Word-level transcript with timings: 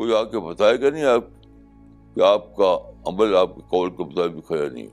کوئی 0.00 0.14
آ 0.14 0.22
کے 0.22 0.38
بتائے 0.38 0.80
گا 0.80 0.90
نہیں 0.90 1.04
آپ 1.04 1.24
کہ 2.14 2.20
آپ 2.20 2.56
کا 2.56 2.78
عمل 3.06 3.36
آپ 3.36 3.54
کے 3.54 3.60
قول 3.68 3.90
کے 3.90 4.04
مطابق 4.04 4.52
ہے 4.52 4.68
نہیں 4.68 4.86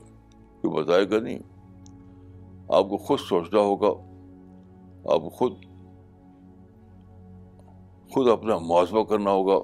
کوئی 0.62 0.82
بتائے 0.82 1.10
گا 1.10 1.20
نہیں؟ 1.20 1.38
آپ 2.68 2.88
کو 2.88 2.96
خود 2.96 3.18
سوچنا 3.18 3.60
ہوگا۔ 3.60 3.86
آپ 5.14 5.20
کو 5.20 5.28
خود 5.28 5.52
خود 8.10 8.28
اپنا 8.28 8.58
محاسبہ 8.58 9.04
کرنا 9.04 9.30
ہوگا۔ 9.30 9.58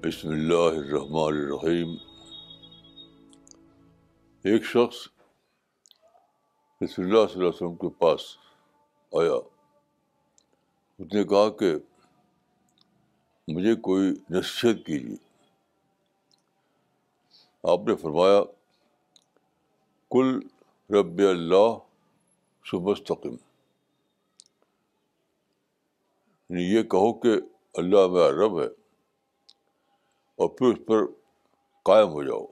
بسم 0.00 0.28
اللہ 0.28 0.76
الرحمن 0.76 1.22
الرحیم۔ 1.22 1.94
ایک 4.44 4.64
شخص 4.64 5.21
رسول 6.82 7.04
اللہ 7.04 7.26
صلی 7.26 7.34
اللہ 7.34 7.48
علیہ 7.48 7.48
وسلم 7.48 7.74
کے 7.76 7.88
پاس 7.98 8.22
آیا 9.12 9.34
اس 10.98 11.12
نے 11.14 11.22
کہا 11.24 11.50
کہ 11.50 11.74
مجھے 13.48 13.74
کوئی 13.80 14.08
نصیحت 14.30 14.84
کیجیے 14.86 15.16
آپ 17.64 17.86
نے 17.88 17.96
فرمایا 17.96 18.40
کل 20.10 20.38
رب 20.90 21.20
اللہ 21.28 21.78
شبستقم 22.66 23.36
یعنی 26.50 26.64
یہ 26.64 26.82
کہو 26.82 27.12
کہ 27.18 27.36
اللہ 27.74 28.06
میرا 28.06 28.30
رب 28.44 28.60
ہے 28.60 28.66
اور 30.38 30.48
پھر 30.48 30.66
اس 30.66 30.86
پر 30.86 31.06
قائم 31.86 32.08
ہو 32.08 32.22
جاؤ 32.22 32.44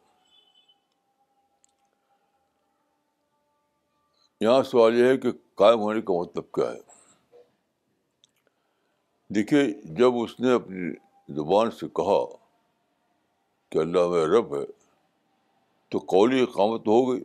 یہاں 4.41 4.63
سوال 4.63 4.99
یہ 4.99 5.05
ہے 5.05 5.17
کہ 5.17 5.29
قائم 5.55 5.81
ہونے 5.81 6.01
کا 6.01 6.13
مطلب 6.21 6.53
کیا 6.53 6.73
ہے؟ 6.73 6.79
دیکھیے، 9.29 9.83
جب 9.85 10.13
اس 10.25 10.41
نے 10.41 10.53
اپنی 10.53 10.95
زبان 11.29 11.71
سے 11.71 11.87
کہا 11.89 12.37
کہ 13.69 13.79
اللہ 13.79 14.09
میں 14.09 14.27
رب 14.27 14.57
ہے، 14.57 14.67
تو 15.89 15.99
قولی 15.99 16.43
اقامت 16.43 16.81
ہو 16.81 17.13
گئی۔ 17.13 17.25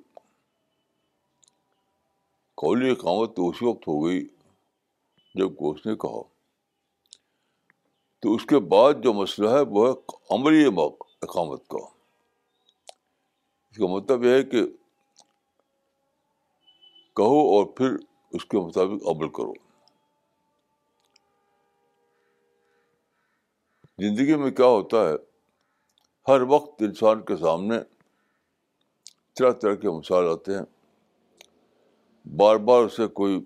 قولی 2.55 2.91
اقامت 2.91 3.35
تو 3.35 3.49
اسی 3.49 3.65
وقت 3.65 3.87
ہو 3.87 4.05
گئی 4.05 4.27
جب 5.35 5.49
اس 5.59 5.85
نے 5.85 5.95
کہا۔ 5.95 6.21
تو 8.19 8.35
اس 8.35 8.45
کے 8.45 8.59
بعد 8.59 8.93
جو 9.03 9.13
مسئلہ 9.13 9.49
ہے، 9.49 9.61
وہ 9.67 9.87
ہے 9.87 9.91
عملی 10.29 10.65
اقامت 11.21 11.67
کا۔ 11.67 11.85
اس 13.71 13.77
کا 13.77 13.85
مطلب 13.85 14.23
یہ 14.23 14.29
ہے 14.29 14.43
کہ 14.43 14.61
کہو 17.15 17.39
اور 17.39 17.65
پھر 17.65 17.95
اس 18.31 18.45
کے 18.45 18.57
مطابق 18.57 19.07
عمل 19.07 19.29
کرو۔ 19.29 19.53
زندگی 23.97 24.35
میں 24.35 24.51
کیا 24.51 24.65
ہوتا 24.65 25.09
ہے؟ 25.09 25.13
ہر 26.27 26.41
وقت 26.41 26.81
انسان 26.81 27.21
کے 27.21 27.37
سامنے 27.37 27.75
طرح 29.35 29.51
طرح 29.51 29.75
کے 29.75 29.89
مثال 29.89 30.27
آتے 30.29 30.51
ہیں۔ 30.51 30.61
بار 32.35 32.55
بار 32.55 32.81
اسے 32.83 33.07
کوئی 33.07 33.45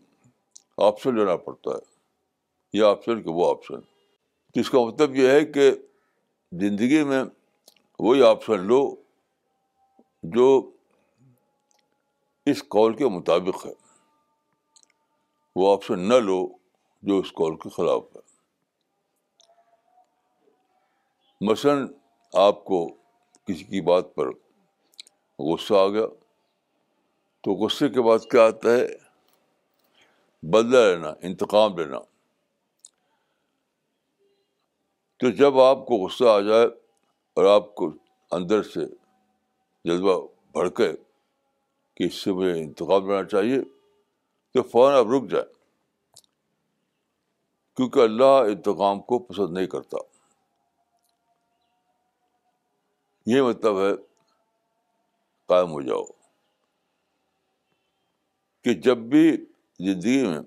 آپشن 0.77 1.15
لینا 1.15 1.37
پڑتا 1.37 1.71
ہے۔ 1.71 1.99
یہ 2.73 2.83
آپشن 2.83 3.23
کہ 3.23 3.29
وہ 3.29 3.49
آپشن 3.49 3.81
تو 4.53 4.59
اس 4.59 4.69
کا 4.69 4.79
مطلب 4.79 5.15
یہ 5.15 5.29
ہے 5.29 5.45
کہ 5.45 5.71
زندگی 6.51 7.03
میں 7.03 7.23
وہی 7.99 8.23
آپشن 8.23 8.59
لو 8.59 8.95
جو 10.23 10.71
اس 12.51 12.63
کال 12.63 12.95
کے 12.95 13.07
مطابق 13.07 13.65
ہے۔ 13.65 13.71
وہ 15.55 15.73
آپشن 15.73 15.99
نہ 15.99 16.13
لو 16.13 16.47
جو 17.01 17.19
اس 17.19 17.31
کال 17.31 17.55
کے 17.55 17.69
خلاف 17.69 18.03
ہے۔ 18.15 18.19
مثلاً 21.41 21.93
آپ 22.33 22.65
کو 22.65 22.87
کسی 23.45 23.63
کی 23.63 23.81
بات 23.81 24.15
پر 24.15 24.27
غصہ 25.39 25.73
آ 25.73 25.87
گیا 25.87 26.07
تو 27.41 27.51
غصے 27.51 27.89
کے 27.89 28.01
بعد 28.01 28.19
کیا 28.31 28.45
آتا 28.45 28.69
ہے؟ 28.71 28.87
بدلہ 30.43 30.77
لینا، 30.77 31.13
انتقام 31.21 31.77
لینا۔ 31.77 31.99
تو 35.17 35.29
جب 35.29 35.59
آپ 35.59 35.77
کو 35.77 35.95
غصہ 35.95 36.23
آ 36.23 36.39
جائے 36.39 36.65
اور 37.33 37.45
آپ 37.45 37.75
کو 37.75 37.91
اندر 38.31 38.63
سے 38.63 38.85
جذبہ 39.85 40.27
بھڑکے 40.51 40.91
کہ 41.99 42.03
اس 42.03 42.13
سے 42.13 42.31
مجھے 42.31 42.51
انتخاب 42.51 43.07
لینا 43.07 43.23
چاہیے 43.23 43.61
تو 44.53 44.63
فوراً 44.63 44.97
اب 44.97 45.11
رک 45.11 45.29
جائے 45.31 45.45
کیونکہ 47.75 47.99
اللہ 47.99 48.23
انتقام 48.23 49.01
کو 49.01 49.19
پسند 49.19 49.53
نہیں 49.53 49.67
کرتا۔ 49.67 49.97
یہ 53.25 53.41
مطلب 53.41 53.79
ہے 53.79 53.91
قائم 55.45 55.71
ہو 55.71 55.81
جاؤ 55.81 56.03
کہ 58.63 58.73
جب 58.73 58.97
بھی 58.97 59.45
زندگی 59.79 60.27
میں 60.27 60.39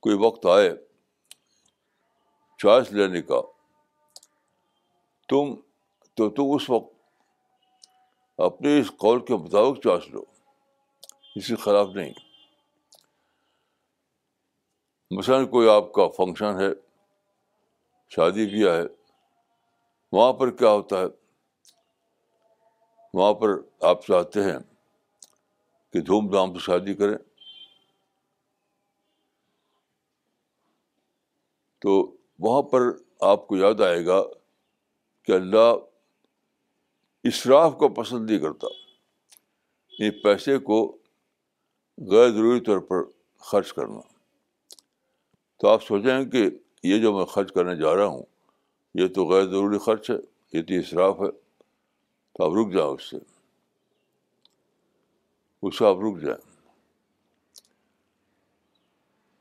کوئی 0.00 0.16
وقت 0.16 0.46
آئے 0.46 0.70
چوائس 2.58 2.92
لینے 2.92 3.22
کا، 3.22 3.40
تم 5.28 5.54
تو 6.14 6.30
تم 6.30 6.42
اس 6.54 6.70
وقت 6.70 6.91
اپنے 8.38 8.80
اس 8.80 8.88
قول 8.88 9.24
کے 9.24 9.34
مطابق 9.34 9.82
چوائس 9.84 10.08
لو۔ 10.08 10.24
اس 11.36 11.48
کے 11.48 11.56
خلاف 11.56 11.88
نہیں۔ 11.94 12.12
مثلاً 15.10 15.46
کوئی 15.46 15.68
آپ 15.68 15.92
کا 15.92 16.08
فنکشن 16.08 16.60
ہے، 16.60 16.68
شادی 18.08 18.50
کیا 18.50 18.76
ہے، 18.76 18.82
وہاں 20.12 20.32
پر 20.32 20.50
کیا 20.50 20.70
ہوتا 20.70 21.00
ہے؟ 21.00 21.04
وہاں 23.14 23.34
پر 23.34 23.48
آپ 23.80 24.06
چاہتے 24.06 24.42
ہیں 24.42 24.58
کہ 25.92 26.00
دھوم 26.00 26.30
دھام 26.30 26.52
سے 26.52 26.58
شادی 26.58 26.94
کریں۔ 26.94 27.18
تو 31.78 32.16
وہاں 32.38 32.62
پر 32.62 32.80
آپ 33.20 33.46
کو 33.46 33.56
یاد 33.56 33.80
آئے 33.80 34.06
گا 34.06 34.22
کہ 35.22 35.32
اللہ 35.32 35.91
اشراف 37.24 37.76
کو 37.78 37.88
پسند 37.88 38.30
نہیں 38.30 38.40
کرتا۔ 38.40 38.66
یہ 39.98 40.10
پیسے 40.10 40.58
کو 40.58 40.96
غیر 41.98 42.28
ضروری 42.28 42.60
طور 42.60 42.78
پر 42.78 42.96
خرچ 43.38 43.72
کرنا۔ 43.72 44.00
تو 45.56 45.68
آپ 45.68 45.82
سوچیں 45.82 46.24
کہ 46.24 46.50
یہ 46.82 46.98
جو 46.98 47.12
میں 47.12 47.24
خرچ 47.24 47.52
کرنے 47.52 47.76
جا 47.76 47.96
رہا 47.96 48.06
ہوں، 48.06 48.22
یہ 48.94 49.08
تو 49.08 49.26
غیر 49.26 49.44
ضروری 49.44 49.78
خرچ 49.78 50.10
ہے، 50.10 50.16
یہ 50.52 50.62
تو 50.62 50.74
اصراف 50.74 51.20
ہے، 51.20 51.30
تو 52.32 52.44
آپ 52.44 52.50
رک 52.50 52.74
جائیں 52.74 52.90
اس 52.90 53.10
سے۔ 53.10 53.16
اس 55.62 55.78
سے 55.78 55.86
آپ 55.86 55.96
رک 55.96 56.20
جائیں۔ 56.20 56.52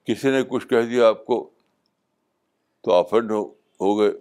کسی 0.06 0.32
نے 0.32 0.44
کچھ 0.44 0.68
کہہ 0.68 0.82
دیا 0.82 1.08
آپ 1.08 1.26
کو 1.26 1.50
تو 2.82 2.94
افینڈ 2.94 3.32
ہو 3.82 4.00
گئے۔ 4.00 4.12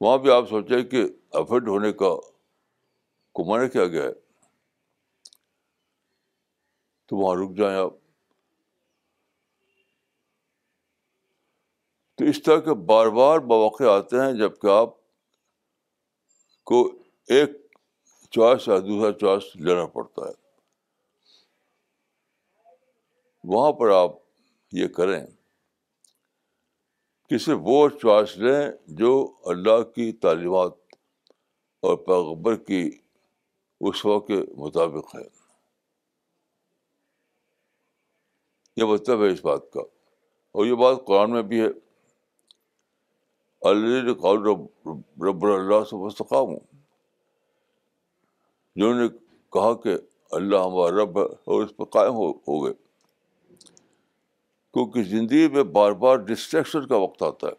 وہاں 0.00 0.18
بھی 0.18 0.30
آپ 0.30 0.48
سوچیں 0.48 0.82
کہ 0.82 1.04
افینڈ 1.30 1.68
ہونے 1.68 1.92
کا 1.92 2.16
کو 3.36 3.44
مانا 3.44 3.68
کیا 3.68 3.86
گیا 3.86 4.02
ہے؟ 4.02 4.12
تو 7.06 7.16
وہاں 7.16 7.36
رک 7.36 7.56
جائیں 7.56 7.78
آپ۔ 7.78 7.92
تو 12.14 12.24
اس 12.24 12.42
طرح 12.42 12.60
کے 12.60 12.74
بار 12.74 13.06
بار 13.06 13.38
مواقع 13.38 13.84
آتے 13.84 14.16
ہیں 14.16 14.32
جبکہ 14.32 14.66
آپ 14.66 14.88
کو 16.64 16.92
ایک 17.28 17.50
چوائس 18.30 18.68
یا 18.68 18.78
دوسرا 18.78 19.18
چوائس 19.18 19.56
لینا 19.56 19.86
پڑتا 19.86 20.28
ہے۔ 20.28 20.32
وہاں 23.44 23.72
پر 23.72 23.88
آپ 23.88 24.10
یہ 24.72 24.88
کریں 24.88 25.26
کہ 27.28 27.38
صرف 27.38 27.58
وہ 27.62 27.88
چوائس 27.88 28.36
لیں 28.36 28.70
جو 28.86 29.36
اللہ 29.44 29.82
کی 29.82 30.12
تعلیمات 30.12 30.72
اور 31.80 31.96
پیغبر 31.96 32.56
کی 32.56 33.05
اس 33.80 34.06
وقت 34.06 34.28
کے 34.28 34.36
مطابق 34.56 35.16
ہے۔ 35.16 35.22
یہ 38.76 38.84
مطلب 38.84 39.24
ہے 39.24 39.28
اس 39.28 39.44
بات 39.44 39.72
کا۔ 39.72 39.80
اور 40.52 40.66
یہ 40.66 40.74
بات 40.74 40.96
قرآن 41.06 41.30
میں 41.30 41.42
بھی 41.42 41.60
ہے۔ 41.60 41.66
اللہ 43.60 44.12
رب 45.24 45.44
اللہ 45.46 45.84
سے 45.84 45.96
مستقام 45.96 46.46
ہوں 46.46 46.60
جنہوں 48.76 48.94
نے 48.94 49.08
کہا 49.52 49.74
کہ 49.74 49.96
اللہ 50.30 50.56
ہمارا 50.56 51.02
رب 51.02 51.18
ہے 51.18 51.24
اور 51.24 51.64
اس 51.64 51.76
پہ 51.76 51.84
قائم 51.84 52.14
ہو 52.14 52.64
گئے۔ 52.64 52.74
کیونکہ 54.72 55.02
زندگی 55.02 55.48
میں 55.48 55.62
بار 55.62 55.92
بار 55.92 56.16
ڈسٹریکشن 56.16 56.86
کا 56.86 56.96
وقت 56.96 57.22
آتا 57.22 57.46
ہے۔ 57.46 57.52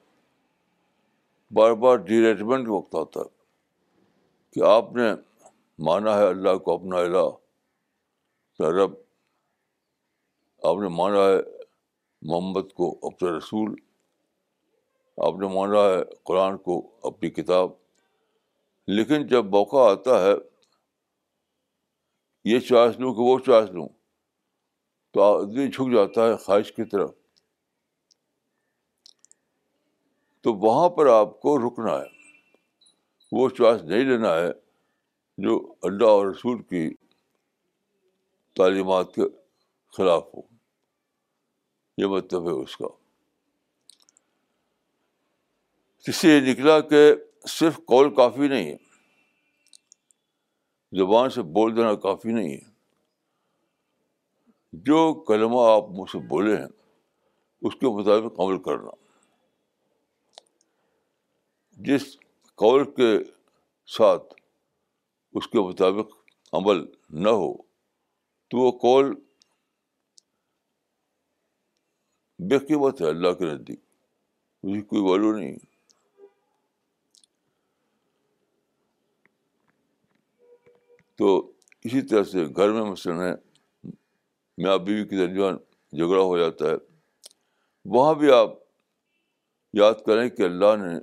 بار 1.53 1.71
بار 1.71 1.95
ڈیریٹمنٹ 1.95 2.67
کا 2.67 2.73
وقت 2.73 2.95
آتا 2.95 3.19
ہے۔ 3.19 3.43
کہ 4.51 4.63
آپ 4.63 4.91
نے 4.91 5.03
مانا 5.79 6.18
ہے 6.18 6.27
اللہ 6.27 6.57
کو 6.57 6.74
اپنا 6.74 6.97
الہ۔ 6.97 7.29
رب، 8.59 8.91
آپ 10.63 10.75
نے 10.81 10.88
مانا 10.88 11.18
ہے 11.18 11.57
محمد 12.21 12.74
کو 12.74 13.00
اپنا 13.01 13.38
رسول۔ 13.38 13.75
آپ 15.18 15.33
نے 15.39 15.47
مانا 15.47 15.79
ہے 15.79 16.15
قرآن 16.24 16.57
کو 16.57 17.00
اپنی 17.03 17.29
کتاب۔ 17.29 17.69
لیکن 18.88 19.27
جب 19.27 19.45
موقع 19.45 19.75
آتا 19.75 20.24
ہے، 20.24 20.33
یہ 22.44 22.59
چوائس 22.59 23.00
لوں 23.00 23.13
کہ 23.13 23.21
وہ 23.21 23.39
چوائس 23.39 23.69
لوں، 23.69 23.88
تو 25.12 25.23
آدمی 25.23 25.68
جھک 25.68 25.94
جاتا 25.94 26.27
ہے 26.27 26.35
خواہش 26.35 26.71
کی 26.71 26.83
طرف۔ 26.83 27.12
تو 30.41 30.53
وہاں 30.53 30.89
پر 30.89 31.07
آپ 31.07 31.41
کو 31.41 31.57
رکنا 31.57 31.91
ہے۔ 31.91 32.18
وہ 33.31 33.50
چوائس 33.50 33.81
نہیں 33.81 34.03
لینا 34.03 34.35
ہے 34.35 34.66
جو 35.37 35.73
اللہ 35.81 36.05
اور 36.05 36.27
رسول 36.27 36.63
کی 36.63 36.95
تعلیمات 38.55 39.15
کے 39.15 39.21
خلاف 39.97 40.23
ہو۔ 40.33 40.41
یہ 41.97 42.05
مطلب 42.05 42.47
ہے 42.47 42.51
اس 42.51 42.77
کا۔ 42.77 42.87
اس 46.07 46.15
سے 46.15 46.27
یہ 46.27 46.51
نکلا 46.51 46.79
کہ 46.79 47.13
صرف 47.47 47.77
کال 47.77 48.15
کافی 48.15 48.47
نہیں 48.47 48.73
ہے۔ 48.73 48.77
زبان 50.97 51.29
سے 51.29 51.41
بول 51.41 51.77
دینا 51.77 51.95
کافی 51.95 52.31
نہیں 52.31 52.53
ہے۔ 52.53 52.77
جو 54.73 55.23
کلمہ 55.27 55.59
آپ 55.61 55.83
مجھ 55.89 56.11
سے 56.11 56.17
بولے 56.17 56.57
ہیں، 56.57 56.67
اس 57.61 57.73
کے 57.75 57.87
مطابق 57.87 58.39
عمل 58.39 58.63
کرنا۔ 58.63 58.91
جس 61.71 62.17
قول 62.55 62.95
کے 62.95 63.19
ساتھ 63.85 64.36
اس 65.35 65.47
کے 65.47 65.59
مطابق 65.59 66.13
عمل 66.53 66.85
نہ 67.24 67.29
ہو، 67.29 67.51
تو 68.51 68.57
وہ 68.57 68.71
قول 68.79 69.13
بے 72.39 72.57
قیمت 72.68 73.01
ہے 73.01 73.07
اللہ 73.07 73.33
کے 73.33 73.45
نزدیک 73.45 73.79
اس 74.63 74.74
کی 74.74 74.81
کوئی 74.81 75.01
ویلو 75.03 75.31
نہیں۔ 75.38 75.56
تو 81.19 81.27
اسی 81.85 82.01
طرح 82.01 82.23
سے 82.23 82.45
گھر 82.45 82.71
میں 82.71 82.83
مثلاً 82.91 83.19
ہے 83.19 83.33
میاں 84.57 84.77
بیوی 84.77 85.03
کے 85.07 85.15
درمیان 85.18 85.56
جھگڑا 85.94 86.21
ہو 86.21 86.38
جاتا 86.38 86.65
ہے، 86.65 86.75
وہاں 87.85 88.13
بھی 88.13 88.31
آپ 88.31 88.50
یاد 89.73 89.94
کریں 90.06 90.27
کہ 90.30 90.44
اللہ 90.44 90.75
نے 90.75 90.95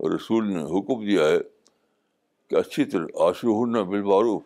اور 0.00 0.10
رسول 0.10 0.52
نے 0.52 0.62
حکم 0.74 1.04
دیا 1.06 1.28
ہے 1.28 1.38
کہ 2.50 2.56
اچھی 2.56 2.84
طرح 2.84 3.06
آشو 3.14 3.64
ہن 3.64 3.72
بالمعروف، 3.72 4.42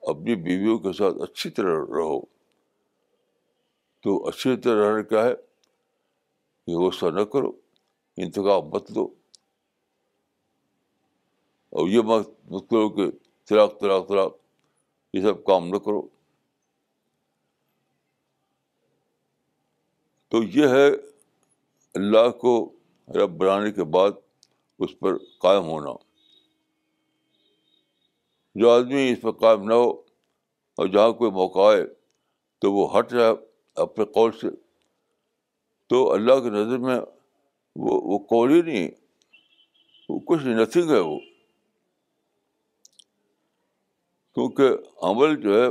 اپنی 0.00 0.34
بیویوں 0.34 0.78
کے 0.78 0.92
ساتھ 0.92 1.14
اچھی 1.22 1.50
طرح 1.50 1.76
رہو۔ 1.76 2.20
تو 4.02 4.28
اچھی 4.28 4.56
طرح 4.56 4.88
رہنا 4.88 5.02
کیا 5.02 5.24
ہے 5.24 5.34
کہ 6.66 6.76
غصہ 6.76 7.06
نہ 7.06 7.20
کرو، 7.20 7.52
انتخاب 8.16 8.74
مت 8.74 8.88
دو 8.88 9.04
اور 11.70 11.88
یہ 11.88 12.00
مت 12.00 12.28
مت 12.50 12.70
کرو 12.70 12.88
کہ 12.88 13.10
طلاق 13.44 13.80
طلاق 13.80 14.08
طلاق 14.08 14.36
یہ 15.12 15.22
سب 15.22 15.44
کام 15.44 15.68
نہ 15.68 15.76
کرو۔ 15.76 16.08
تو 20.28 20.42
یہ 20.42 20.66
ہے 20.66 20.88
اللہ 21.94 22.30
کو 22.30 22.72
رب 23.08 23.30
بنانے 23.30 23.72
کے 23.72 23.84
بعد 23.84 24.10
اس 24.78 24.98
پر 24.98 25.18
قائم 25.18 25.62
ہونا۔ 25.62 26.09
جو 28.60 28.70
آدمی 28.70 29.12
اس 29.12 29.20
پر 29.20 29.30
قائم 29.30 29.62
نہ 29.62 29.74
ہو 29.74 29.90
اور 30.76 30.86
جہاں 30.86 31.12
کوئی 31.12 31.30
موقع 31.30 31.58
آئے 31.58 31.84
تو 32.58 32.72
وہ 32.72 32.98
ہٹ 32.98 33.10
جائے 33.10 33.34
اپنے 33.74 34.04
قول 34.04 34.32
سے، 34.32 34.46
تو 35.86 36.12
اللہ 36.12 36.34
کی 36.34 36.50
نظر 36.50 36.78
میں 36.78 37.00
وہ 37.76 38.00
وہ 38.04 38.18
قول 38.18 38.50
ہی 38.50 38.62
نہیں، 38.62 38.90
وہ 40.08 40.18
کچھ 40.18 40.46
نتھنگ 40.46 40.90
ہے 40.90 40.98
وہ۔ 40.98 41.18
کیونکہ 44.34 44.68
عمل 45.02 45.40
جو 45.40 45.62
ہے 45.62 45.68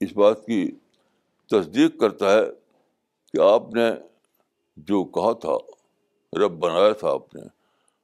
اس 0.00 0.12
بات 0.12 0.46
کی 0.46 0.70
تصدیق 1.46 2.00
کرتا 2.00 2.32
ہے 2.32 2.40
کہ 3.32 3.40
آپ 3.40 3.74
نے 3.74 3.90
جو 4.76 5.04
کہا 5.04 5.32
تھا، 5.32 5.56
رب 6.44 6.52
بنایا 6.52 6.92
تھا 6.92 7.10
آپ 7.10 7.34
نے، 7.34 7.42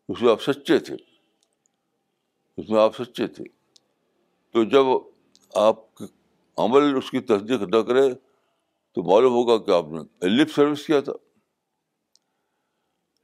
اس 0.09 0.23
میں 0.23 0.33
آپ 0.33 0.43
سچے 0.43 0.79
تھے۔ 0.79 0.97
اس 2.57 2.71
میں 2.71 2.83
آپ 2.83 2.97
سچے 2.97 3.27
تھے۔ 3.27 3.56
تو 4.57 4.65
جب 4.65 4.85
آپ 5.55 5.77
عمل 6.57 6.97
اس 6.97 7.11
کی 7.11 7.21
تصدیق 7.21 7.63
نہ 7.63 7.83
کرے 7.83 8.15
تو 8.93 9.03
معلوم 9.03 9.33
ہوگا 9.33 9.65
کہ 9.65 9.71
آپ 9.71 9.85
نے 9.85 10.29
لپ 10.29 10.51
سروس 10.51 10.87
کیا 10.87 11.01
تھا۔ 11.01 11.13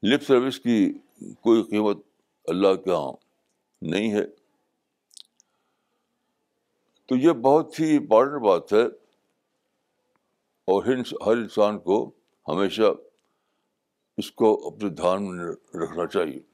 لپ 0.03 0.23
سروس 0.23 0.61
کی 0.61 0.93
کوئی 1.41 1.63
قیمت 1.63 1.99
اللہ 2.45 2.75
کے 2.75 2.91
یہاں 2.91 3.13
نہیں 3.83 4.13
ہے۔ 4.13 4.27
تو 7.07 7.17
یہ 7.17 7.31
بہت 7.31 7.81
ہی 7.81 7.97
امپورٹنٹ 7.97 8.43
بات 8.43 8.73
ہے 8.73 8.85
اور 10.65 10.85
ہر 11.27 11.33
انسان 11.33 11.79
کو 11.79 12.11
ہمیشہ 12.49 12.95
اس 14.17 14.33
کو 14.33 14.67
اپنے 14.67 14.89
دھیان 14.89 15.37
میں 15.37 15.47
رکھنا 15.83 16.07
چاہیے۔ 16.07 16.52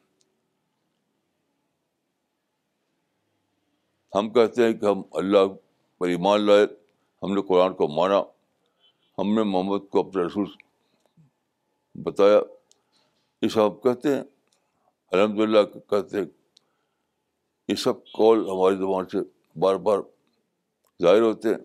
ہم 4.14 4.32
کہتے 4.32 4.64
ہیں 4.64 4.72
کہ 4.72 4.86
ہم 4.86 5.02
اللہ 5.12 5.46
پر 5.98 6.08
ایمان 6.08 6.40
لائے، 6.40 6.66
ہم 7.22 7.34
نے 7.34 7.42
قرآن 7.42 7.74
کو 7.74 7.88
مانا، 7.88 8.20
ہم 9.18 9.34
نے 9.34 9.42
محمد 9.42 9.78
کو 9.90 10.00
اپنے 10.00 10.22
رسول 10.22 10.44
بتایا۔ 11.94 12.40
یہ 13.42 13.48
سب 13.48 13.82
کہتے 13.82 14.14
ہیں 14.14 14.22
الحمد 15.12 15.38
للہ 15.38 15.78
کہتے 15.90 16.16
ہیں۔ 16.16 16.24
یہ 17.68 17.74
سب 17.74 18.04
کال 18.12 18.50
ہماری 18.50 18.76
زبان 18.76 19.08
سے 19.08 19.18
بار 19.58 19.76
بار 19.76 19.98
ظاہر 21.02 21.20
ہوتے 21.20 21.48
ہیں۔ 21.48 21.56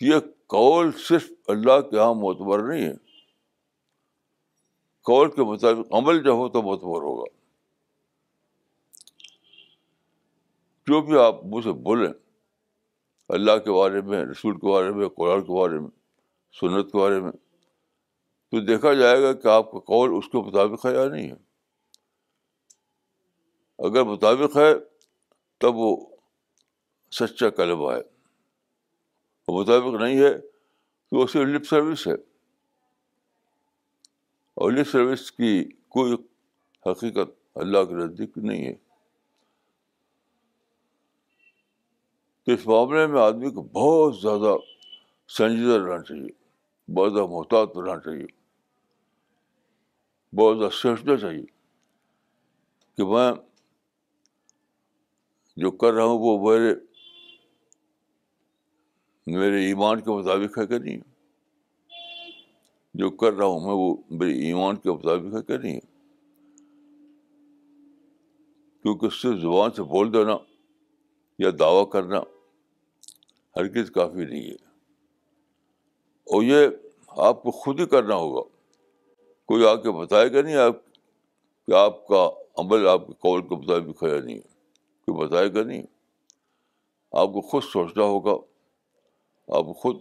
یہ 0.00 0.14
کال 0.46 0.92
صرف 0.92 1.30
اللہ 1.48 1.80
کے 1.80 1.96
یہاں 1.96 2.14
معتبر 2.14 2.62
نہیں 2.62 2.82
ہے۔ 2.82 2.94
کال 5.04 5.30
کے 5.30 5.42
مطابق 5.42 5.94
عمل 5.94 6.22
جب 6.22 6.34
ہو 6.34 6.48
تو 6.48 6.62
معتبر 6.62 7.02
ہوگا۔ 7.02 7.43
جو 10.86 11.02
بھی 11.02 11.18
آپ 11.18 11.44
مجھ 11.44 11.64
سے 11.64 11.72
بولیں، 11.72 12.12
اللہ 13.28 13.58
کے 13.64 13.72
بارے 13.72 14.00
میں، 14.00 14.24
رسول 14.24 14.54
کے 14.54 14.72
بارے 14.72 14.90
میں، 14.90 15.08
قرآن 15.08 15.42
کے 15.42 15.58
بارے 15.60 15.78
میں، 15.78 15.90
سنت 16.60 16.92
کے 16.92 16.98
بارے 16.98 17.20
میں، 17.20 17.32
تو 18.50 18.60
دیکھا 18.60 18.92
جائے 18.92 19.22
گا 19.22 19.32
کہ 19.32 19.48
آپ 19.48 19.72
کا 19.72 19.78
قول 19.78 20.18
اس 20.18 20.28
کے 20.28 20.38
مطابق 20.38 20.86
ہے 20.86 20.94
یا 20.94 21.08
نہیں 21.08 21.30
ہے۔ 21.30 21.36
اگر 23.78 24.02
مطابق 24.02 24.56
ہے، 24.56 24.74
تب 25.58 25.76
وہ 25.76 26.06
سچا 27.10 27.50
کلبہ 27.50 27.92
ہے 27.92 28.00
اور 28.00 29.62
مطابق 29.62 30.00
نہیں 30.00 30.18
ہے، 30.18 30.38
تو 31.08 31.16
وہ 31.16 31.26
صرف 31.26 31.46
لپ 31.46 31.64
سروس 31.64 32.06
ہے۔ 32.06 32.14
اور 34.54 34.72
لپ 34.72 34.88
سروس 34.88 35.32
کی 35.32 35.64
کوئی 35.88 36.12
حقیقت 36.86 37.30
اللہ 37.54 37.84
کے 37.84 37.94
نزدیک 37.94 38.38
نہیں 38.38 38.66
ہے۔ 38.66 38.83
تو 42.46 42.52
اس 42.52 42.66
معاملے 42.66 43.06
میں 43.06 43.20
آدمی 43.20 43.50
کو 43.50 43.62
بہت 43.62 44.16
زیادہ 44.16 44.56
سنجیدہ 45.28 45.72
رہنا 45.72 46.02
چاہیے، 46.02 46.28
بہت 46.94 47.12
زیادہ 47.12 47.28
محتاط 47.28 47.76
رہنا 47.76 48.00
چاہیے، 48.00 48.26
بہت 50.36 50.58
زیادہ 50.58 50.72
سوچنا 50.72 51.16
چاہیے 51.16 51.44
کہ 52.96 53.04
میں 53.04 53.32
جو 55.56 55.70
کر 55.70 55.92
رہا 55.92 56.04
ہوں 56.04 56.18
وہ 56.20 56.50
میرے 56.50 56.74
میرے 59.26 59.66
ایمان 59.66 60.00
کے 60.00 60.10
مطابق 60.10 60.58
ہے 60.58 60.66
کہ 60.66 60.78
نہیں؟ 60.78 60.98
جو 62.94 63.10
کر 63.10 63.32
رہا 63.32 63.46
ہوں 63.46 63.60
میں 63.60 63.74
وہ 63.74 63.96
میرے 64.10 64.32
ایمان 64.32 64.76
کے 64.76 64.90
مطابق 64.90 65.34
ہے 65.34 65.42
کہ 65.42 65.58
نہیں؟ 65.58 65.80
کیونکہ 68.82 69.08
صرف 69.08 69.40
زبان 69.40 69.70
سے 69.70 69.82
بول 69.82 70.12
دینا 70.12 70.36
یا 71.38 71.50
دعویٰ 71.58 71.90
کرنا 71.90 72.20
ہر 73.56 73.68
چیز 73.68 73.90
کافی 73.90 74.24
نہیں 74.24 74.42
ہے۔ 74.42 74.54
اور 76.24 76.42
یہ 76.42 76.68
آپ 77.08 77.42
کو 77.42 77.50
خود 77.50 77.80
ہی 77.80 77.86
کرنا 77.86 78.14
ہوگا۔ 78.14 78.40
کوئی 79.44 79.66
آ 79.66 79.74
کے 79.74 79.90
بتائے 79.90 80.32
گا 80.32 80.42
نہیں 80.42 80.56
آپ 80.56 80.76
کہ 81.66 81.72
آپ 81.72 82.06
کا 82.06 82.30
عمل، 82.56 82.88
آپ 82.88 83.06
کے 83.06 83.12
قول 83.12 83.48
کے 83.48 83.54
مطابق 83.54 84.04
ہے 84.04 84.08
یا 84.08 84.20
نہیں؟ 84.20 84.38
کوئی 85.06 85.28
بتائے 85.28 85.54
گا 85.54 85.62
نہیں۔ 85.62 85.82
آپ 87.12 87.28
کو 87.28 87.40
خود 87.40 87.62
سوچنا 87.62 88.04
ہوگا۔ 88.04 88.30
آپ 89.48 89.76
خود 89.76 89.96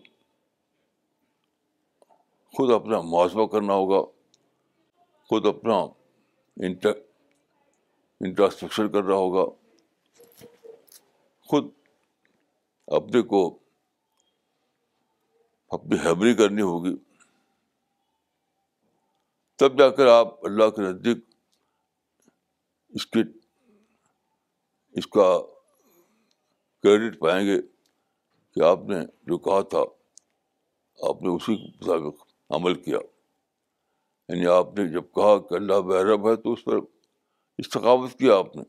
خود 2.58 2.72
اپنا 2.72 3.02
محاسبہ 3.02 3.48
کرنا 3.48 3.74
ہوگا۔ 3.74 4.12
خود 5.30 5.46
اپنا 5.46 5.76
انٹر 6.58 6.92
انٹراسپیکشن 8.22 8.90
کرنا 8.92 9.14
ہوگا۔ 9.14 9.52
خود 11.46 11.68
اپنے 12.88 13.22
کو 13.22 13.60
اپنی 15.70 15.96
ہیبری 15.96 16.34
کرنی 16.34 16.62
ہوگی۔ 16.62 16.96
تب 19.56 19.80
جا 19.80 19.90
کر 19.90 20.08
آپ 20.08 20.46
اللہ 20.46 20.70
کے 20.70 20.82
نزدیک 20.82 21.18
اس 22.90 23.06
کی، 23.06 23.24
اس 24.92 25.08
کا 25.08 25.42
کریڈٹ 26.84 27.20
پائیں 27.20 27.48
گے 27.48 27.62
کہ 28.54 28.63
آپ 28.63 28.80
نے 28.84 28.96
جو 29.24 29.38
کہا 29.38 29.62
تھا، 29.62 29.80
آپ 31.10 31.22
نے 31.22 31.30
اسی 31.30 31.56
کے 31.56 31.78
مطابق 31.82 32.28
عمل 32.50 32.84
کیا۔ 32.84 32.98
یعنی 34.30 34.48
آپ 34.48 34.68
نے 34.78 34.88
جب 34.88 35.04
کہا 35.16 35.40
کہ 35.40 35.54
اللہ 35.54 35.82
بحرب 35.82 36.30
ہے 36.30 36.36
تو 36.36 36.54
اس 36.54 36.63
پر 36.63 36.75
استقامت 37.58 38.20
کیا 38.20 38.38
آپ 38.38 38.56
نے۔ 38.56 38.63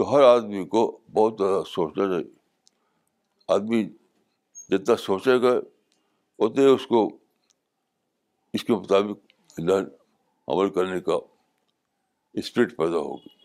تو 0.00 0.16
ہر 0.16 0.22
آدمی 0.22 0.64
کو 0.64 1.00
بہت 1.12 1.34
زیادہ 1.38 1.62
سوچنا 1.66 2.04
چاہیے۔ 2.04 2.34
آدمی 3.48 3.84
جتنا 4.68 4.96
سوچے 4.96 5.42
گا، 5.42 5.52
اتنے 6.38 6.64
اس 6.64 6.86
کو، 6.86 7.18
اس 8.52 8.64
کے 8.64 8.72
مطابق 8.72 9.60
عمل 10.48 10.70
کرنے 10.70 11.00
کا 11.00 11.12
اسپرٹ 12.32 12.76
پیدا 12.76 12.98
ہوگی۔ 12.98 13.39